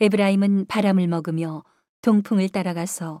에브라임은 0.00 0.66
바람을 0.66 1.08
먹으며 1.08 1.64
동풍을 2.02 2.48
따라가서 2.50 3.20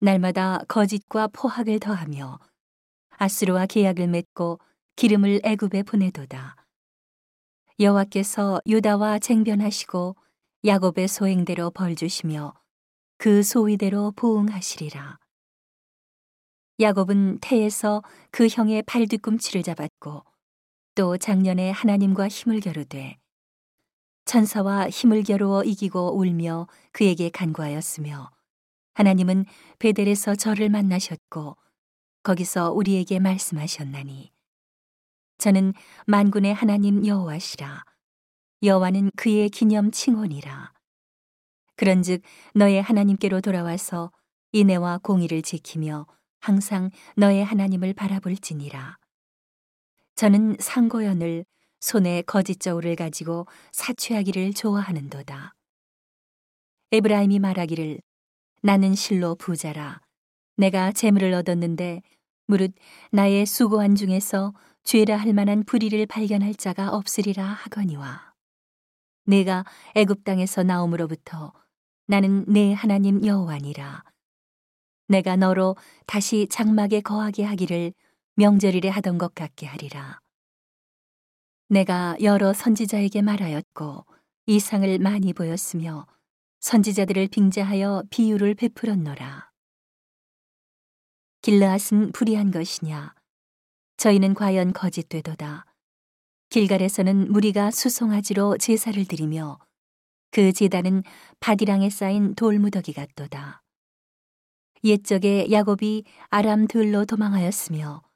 날마다 0.00 0.58
거짓과 0.66 1.28
포악을 1.28 1.78
더하며 1.78 2.40
아수르와 3.10 3.66
계약을 3.66 4.08
맺고 4.08 4.58
기름을 4.96 5.40
애굽에 5.44 5.84
보내도다. 5.84 6.56
여호와께서 7.78 8.60
유다와 8.66 9.20
쟁변하시고 9.20 10.16
야곱의 10.64 11.06
소행대로 11.06 11.70
벌 11.70 11.94
주시며 11.94 12.52
그 13.18 13.44
소위대로 13.44 14.12
보응하시리라. 14.16 15.18
야곱은 16.80 17.38
태에서 17.40 18.02
그 18.32 18.48
형의 18.48 18.82
팔 18.82 19.06
뒤꿈치를 19.06 19.62
잡았고 19.62 20.24
또 20.96 21.16
작년에 21.16 21.70
하나님과 21.70 22.26
힘을 22.26 22.58
겨루되 22.58 23.18
천사와 24.28 24.90
힘을 24.90 25.22
겨루어 25.22 25.64
이기고 25.64 26.18
울며 26.18 26.68
그에게 26.92 27.30
간구하였으며 27.30 28.30
하나님은 28.92 29.46
베델에서 29.78 30.34
저를 30.34 30.68
만나셨고 30.68 31.56
거기서 32.24 32.72
우리에게 32.72 33.20
말씀하셨나니 33.20 34.30
저는 35.38 35.72
만군의 36.06 36.52
하나님 36.52 37.06
여호와시라. 37.06 37.84
여호와는 38.62 39.12
그의 39.16 39.48
기념 39.48 39.90
칭혼이라. 39.90 40.74
그런즉 41.76 42.20
너의 42.54 42.82
하나님께로 42.82 43.40
돌아와서 43.40 44.12
인애와 44.52 44.98
공의를 44.98 45.40
지키며 45.40 46.06
항상 46.40 46.90
너의 47.16 47.46
하나님을 47.46 47.94
바라볼지니라. 47.94 48.98
저는 50.16 50.56
상고연을 50.60 51.46
손에 51.80 52.22
거짓 52.22 52.60
저울을 52.60 52.96
가지고 52.96 53.46
사취하기를 53.72 54.54
좋아하는도다. 54.54 55.54
에브라임이 56.92 57.38
말하기를 57.38 58.00
나는 58.62 58.94
실로 58.94 59.34
부자라. 59.34 60.00
내가 60.56 60.92
재물을 60.92 61.32
얻었는데 61.34 62.02
무릇 62.46 62.72
나의 63.12 63.46
수고한 63.46 63.94
중에서 63.94 64.54
죄라 64.82 65.16
할 65.16 65.32
만한 65.32 65.64
불의를 65.64 66.06
발견할 66.06 66.54
자가 66.54 66.90
없으리라 66.90 67.44
하거니와. 67.44 68.32
내가 69.26 69.64
애굽 69.94 70.24
땅에서 70.24 70.62
나옴으로부터 70.62 71.52
나는 72.06 72.46
내 72.48 72.72
하나님 72.72 73.24
여호와니라. 73.24 74.02
내가 75.08 75.36
너로 75.36 75.76
다시 76.06 76.48
장막에 76.48 77.02
거하게 77.02 77.44
하기를 77.44 77.92
명절일에 78.36 78.88
하던 78.88 79.18
것 79.18 79.34
같게 79.34 79.66
하리라. 79.66 80.20
내가 81.70 82.16
여러 82.22 82.54
선지자에게 82.54 83.20
말하였고 83.20 84.06
이상을 84.46 84.98
많이 85.00 85.34
보였으며 85.34 86.06
선지자들을 86.60 87.28
빙자하여 87.28 88.04
비유를 88.08 88.54
베풀었노라. 88.54 89.50
길르앗은 91.42 92.12
불의한 92.12 92.50
것이냐? 92.50 93.14
저희는 93.98 94.32
과연 94.32 94.72
거짓되도다. 94.72 95.66
길갈에서는 96.48 97.30
무리가 97.30 97.70
수송아지로 97.70 98.56
제사를 98.56 99.04
드리며 99.04 99.58
그 100.30 100.52
제단은 100.54 101.02
바디랑에 101.40 101.90
쌓인 101.90 102.34
돌무더기 102.34 102.94
같도다. 102.94 103.62
옛적에 104.84 105.50
야곱이 105.50 106.04
아람 106.30 106.66
들로 106.66 107.04
도망하였으며 107.04 108.07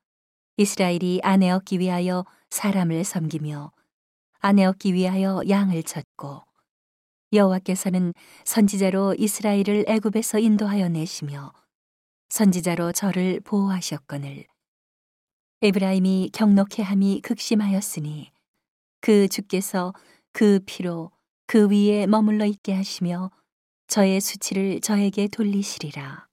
이스라엘이 0.57 1.21
아내 1.23 1.51
얻기 1.51 1.79
위하여 1.79 2.25
사람을 2.51 3.05
섬기며 3.05 3.73
아내 4.41 4.65
얻기 4.65 4.93
위하여 4.93 5.41
양을 5.49 5.83
쳤고 5.83 6.43
여호와께서는 7.33 8.13
선지자로 8.45 9.17
이스라엘을 9.19 9.87
애굽에서 9.89 10.39
인도하여 10.39 10.89
내시며 10.89 11.53
선지자로 12.29 12.93
저를 12.93 13.41
보호하셨거늘 13.41 14.47
에브라임이 15.63 16.31
경록해함이 16.35 17.21
극심하였으니 17.23 18.33
그 19.01 19.29
주께서 19.29 19.95
그 20.33 20.61
피로 20.67 21.11
그 21.47 21.69
위에 21.69 22.07
머물러 22.07 22.47
있게 22.47 22.75
하시며 22.75 23.31
저의 23.87 24.21
수치를 24.21 24.81
저에게 24.81 25.29
돌리시리라. 25.29 26.32